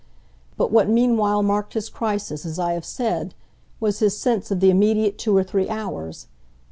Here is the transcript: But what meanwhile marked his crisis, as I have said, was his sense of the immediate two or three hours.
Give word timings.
But 0.57 0.71
what 0.71 0.89
meanwhile 0.89 1.43
marked 1.43 1.75
his 1.75 1.87
crisis, 1.87 2.43
as 2.43 2.57
I 2.57 2.73
have 2.73 2.85
said, 2.85 3.35
was 3.79 3.99
his 3.99 4.17
sense 4.17 4.49
of 4.49 4.59
the 4.59 4.71
immediate 4.71 5.19
two 5.19 5.37
or 5.37 5.43
three 5.43 5.69
hours. 5.69 6.25